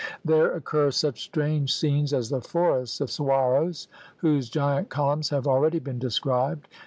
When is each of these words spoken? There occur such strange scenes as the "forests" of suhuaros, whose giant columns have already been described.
There 0.25 0.55
occur 0.55 0.89
such 0.89 1.21
strange 1.23 1.71
scenes 1.75 2.11
as 2.11 2.31
the 2.31 2.41
"forests" 2.41 3.01
of 3.01 3.09
suhuaros, 3.09 3.85
whose 4.17 4.49
giant 4.49 4.89
columns 4.89 5.29
have 5.29 5.45
already 5.45 5.77
been 5.77 5.99
described. 5.99 6.67